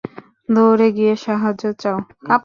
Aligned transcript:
দৌঁড়ে 0.49 0.87
গিয়ে 0.91 1.13
সাহায্য 1.17 1.63
চাও। 1.73 1.97